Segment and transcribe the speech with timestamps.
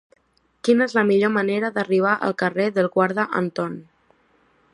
[0.67, 3.79] Quina és la millor manera d'arribar al carrer del Guarda Anton?